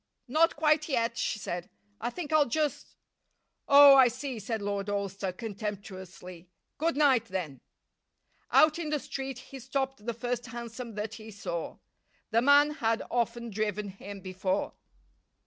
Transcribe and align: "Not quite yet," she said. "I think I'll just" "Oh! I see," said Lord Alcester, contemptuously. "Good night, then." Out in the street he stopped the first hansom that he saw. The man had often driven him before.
"Not 0.27 0.55
quite 0.55 0.89
yet," 0.89 1.15
she 1.15 1.37
said. 1.37 1.69
"I 1.99 2.09
think 2.09 2.33
I'll 2.33 2.47
just" 2.47 2.95
"Oh! 3.67 3.95
I 3.95 4.07
see," 4.07 4.39
said 4.39 4.59
Lord 4.59 4.89
Alcester, 4.89 5.31
contemptuously. 5.31 6.49
"Good 6.79 6.97
night, 6.97 7.25
then." 7.25 7.61
Out 8.49 8.79
in 8.79 8.89
the 8.89 8.97
street 8.97 9.37
he 9.37 9.59
stopped 9.59 10.03
the 10.07 10.15
first 10.15 10.47
hansom 10.47 10.95
that 10.95 11.13
he 11.13 11.29
saw. 11.29 11.77
The 12.31 12.41
man 12.41 12.71
had 12.71 13.03
often 13.11 13.51
driven 13.51 13.89
him 13.89 14.21
before. 14.21 14.73